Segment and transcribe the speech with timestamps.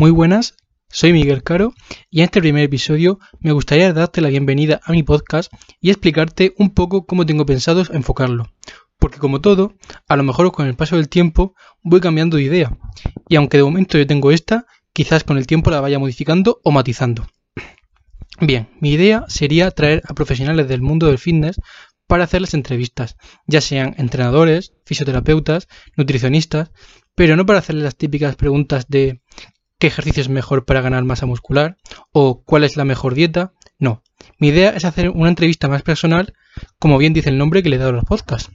[0.00, 0.54] Muy buenas,
[0.88, 1.74] soy Miguel Caro
[2.08, 6.54] y en este primer episodio me gustaría darte la bienvenida a mi podcast y explicarte
[6.56, 8.50] un poco cómo tengo pensado enfocarlo.
[8.98, 9.74] Porque como todo,
[10.08, 12.78] a lo mejor con el paso del tiempo voy cambiando de idea.
[13.28, 14.64] Y aunque de momento yo tengo esta,
[14.94, 17.26] quizás con el tiempo la vaya modificando o matizando.
[18.40, 21.60] Bien, mi idea sería traer a profesionales del mundo del fitness
[22.06, 26.70] para hacerles entrevistas, ya sean entrenadores, fisioterapeutas, nutricionistas,
[27.14, 29.20] pero no para hacerles las típicas preguntas de
[29.80, 31.78] qué ejercicio es mejor para ganar masa muscular
[32.12, 33.54] o cuál es la mejor dieta.
[33.78, 34.02] No,
[34.38, 36.34] mi idea es hacer una entrevista más personal,
[36.78, 38.50] como bien dice el nombre que le he dado a los podcasts.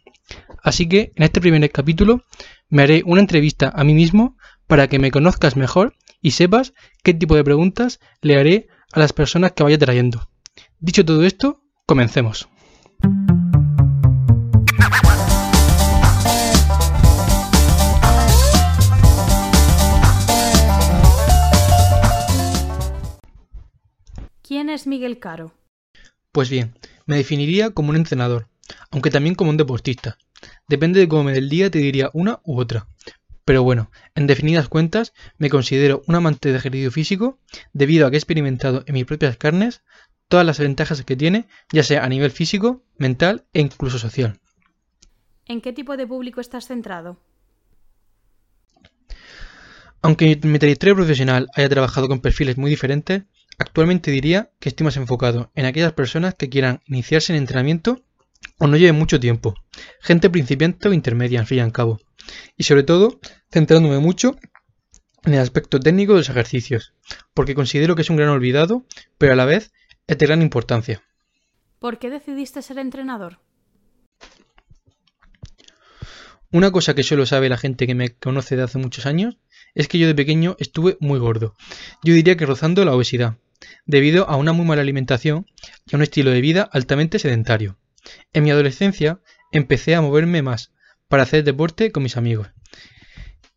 [0.64, 2.22] Así que en este primer capítulo
[2.70, 7.14] me haré una entrevista a mí mismo para que me conozcas mejor y sepas qué
[7.14, 10.30] tipo de preguntas le haré a las personas que vaya trayendo.
[10.80, 12.48] Dicho todo esto, comencemos.
[24.56, 25.52] ¿Quién es Miguel Caro?
[26.32, 26.76] Pues bien,
[27.06, 28.48] me definiría como un entrenador,
[28.90, 30.18] aunque también como un deportista.
[30.70, 32.88] Depende de cómo me dé el día, te diría una u otra.
[33.44, 37.38] Pero bueno, en definidas cuentas, me considero un amante de ejercicio físico
[37.74, 39.84] debido a que he experimentado en mis propias carnes
[40.30, 44.40] todas las ventajas que tiene, ya sea a nivel físico, mental e incluso social.
[45.48, 47.20] ¿En qué tipo de público estás centrado?
[50.02, 53.24] Aunque mi trayectoria profesional haya trabajado con perfiles muy diferentes,
[53.58, 58.04] actualmente diría que estoy más enfocado en aquellas personas que quieran iniciarse en entrenamiento
[58.60, 59.56] o no lleven mucho tiempo,
[60.02, 62.00] gente principiante o intermedia, al fin y al cabo,
[62.58, 63.20] y sobre todo
[63.52, 64.36] centrándome mucho
[65.24, 66.94] en el aspecto técnico de los ejercicios,
[67.34, 68.86] porque considero que es un gran olvidado,
[69.18, 69.72] pero a la vez
[70.08, 71.02] es de gran importancia.
[71.80, 73.40] ¿Por qué decidiste ser entrenador?
[76.52, 79.38] Una cosa que solo sabe la gente que me conoce de hace muchos años
[79.74, 81.54] es que yo de pequeño estuve muy gordo.
[82.02, 83.36] Yo diría que rozando la obesidad,
[83.86, 85.46] debido a una muy mala alimentación
[85.86, 87.78] y a un estilo de vida altamente sedentario.
[88.34, 89.20] En mi adolescencia
[89.52, 90.72] empecé a moverme más
[91.08, 92.50] para hacer deporte con mis amigos.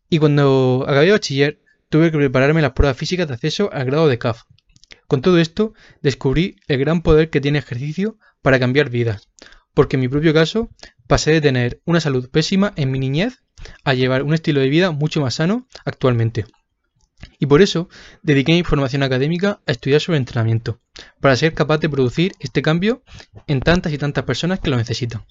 [0.09, 4.17] Y cuando acabé bachiller tuve que prepararme las pruebas físicas de acceso al grado de
[4.17, 4.43] CAF,
[5.07, 9.29] con todo esto, descubrí el gran poder que tiene ejercicio para cambiar vidas,
[9.73, 10.69] porque en mi propio caso
[11.07, 13.41] pasé de tener una salud pésima en mi niñez
[13.83, 16.45] a llevar un estilo de vida mucho más sano actualmente.
[17.37, 17.89] Y por eso
[18.21, 20.79] dediqué mi formación académica a estudiar sobre entrenamiento,
[21.19, 23.03] para ser capaz de producir este cambio
[23.47, 25.25] en tantas y tantas personas que lo necesitan.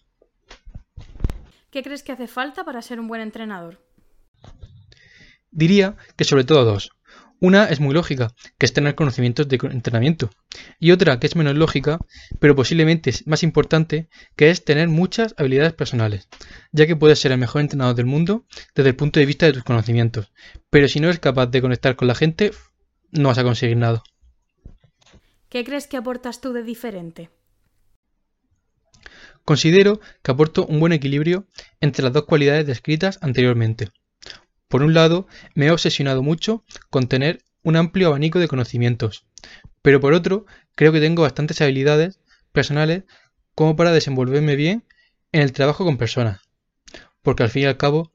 [1.70, 3.82] ¿Qué crees que hace falta para ser un buen entrenador?
[5.50, 6.90] Diría que sobre todo dos.
[7.40, 10.30] Una es muy lógica, que es tener conocimientos de entrenamiento.
[10.80, 11.98] Y otra que es menos lógica,
[12.40, 16.28] pero posiblemente es más importante, que es tener muchas habilidades personales,
[16.72, 18.44] ya que puedes ser el mejor entrenador del mundo
[18.74, 20.32] desde el punto de vista de tus conocimientos.
[20.68, 22.50] Pero si no eres capaz de conectar con la gente,
[23.12, 24.02] no vas a conseguir nada.
[25.48, 27.30] ¿Qué crees que aportas tú de diferente?
[29.44, 31.46] Considero que aporto un buen equilibrio
[31.80, 33.88] entre las dos cualidades descritas anteriormente.
[34.68, 39.26] Por un lado, me he obsesionado mucho con tener un amplio abanico de conocimientos,
[39.82, 42.20] pero por otro, creo que tengo bastantes habilidades
[42.52, 43.04] personales
[43.54, 44.84] como para desenvolverme bien
[45.32, 46.40] en el trabajo con personas,
[47.22, 48.12] porque al fin y al cabo,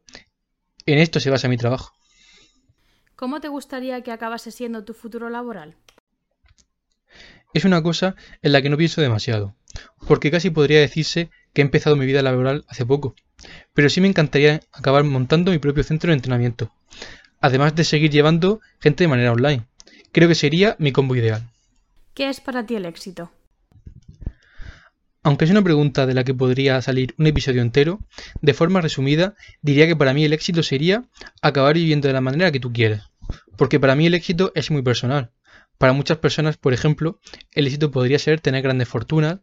[0.85, 1.93] en esto se basa mi trabajo.
[3.15, 5.75] ¿Cómo te gustaría que acabase siendo tu futuro laboral?
[7.53, 9.55] Es una cosa en la que no pienso demasiado,
[10.07, 13.15] porque casi podría decirse que he empezado mi vida laboral hace poco,
[13.73, 16.71] pero sí me encantaría acabar montando mi propio centro de entrenamiento,
[17.39, 19.65] además de seguir llevando gente de manera online.
[20.11, 21.49] Creo que sería mi combo ideal.
[22.13, 23.31] ¿Qué es para ti el éxito?
[25.23, 27.99] Aunque es una pregunta de la que podría salir un episodio entero,
[28.41, 31.05] de forma resumida diría que para mí el éxito sería
[31.41, 33.03] acabar viviendo de la manera que tú quieres,
[33.57, 35.31] porque para mí el éxito es muy personal.
[35.77, 37.19] Para muchas personas, por ejemplo,
[37.51, 39.39] el éxito podría ser tener grandes fortunas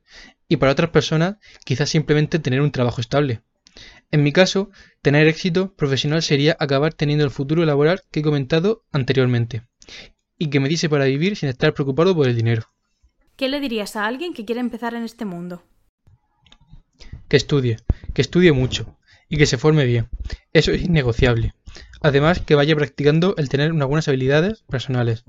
[0.48, 3.40] y para otras personas quizás simplemente tener un trabajo estable.
[4.12, 4.70] En mi caso,
[5.02, 9.62] tener éxito profesional sería acabar teniendo el futuro laboral que he comentado anteriormente
[10.36, 12.64] y que me dice para vivir sin estar preocupado por el dinero.
[13.36, 15.62] ¿Qué le dirías a alguien que quiere empezar en este mundo?
[17.28, 17.76] Que estudie,
[18.12, 18.98] que estudie mucho
[19.28, 20.08] y que se forme bien.
[20.52, 21.54] Eso es innegociable.
[22.02, 25.24] Además, que vaya practicando el tener unas buenas habilidades personales,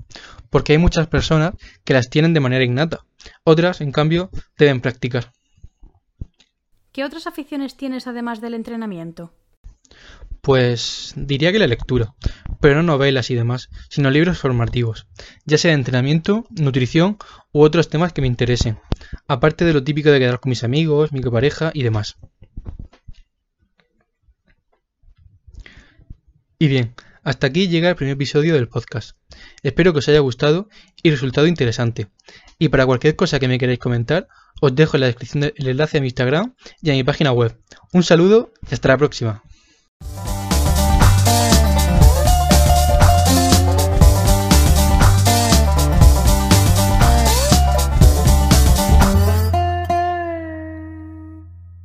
[0.50, 1.54] porque hay muchas personas
[1.84, 3.04] que las tienen de manera innata,
[3.44, 5.32] otras, en cambio, deben practicar.
[6.92, 9.32] ¿Qué otras aficiones tienes además del entrenamiento?
[10.42, 12.14] Pues diría que la lectura,
[12.60, 15.06] pero no novelas y demás, sino libros formativos,
[15.46, 17.16] ya sea de entrenamiento, nutrición
[17.52, 18.78] u otros temas que me interesen,
[19.26, 22.18] aparte de lo típico de quedar con mis amigos, mi pareja y demás.
[26.58, 29.16] Y bien, Hasta aquí llega el primer episodio del podcast.
[29.62, 30.68] Espero que os haya gustado
[31.04, 32.08] y resultado interesante.
[32.58, 34.26] Y para cualquier cosa que me queráis comentar,
[34.64, 37.58] os dejo en la descripción el enlace a mi Instagram y a mi página web.
[37.92, 39.42] Un saludo y hasta la próxima.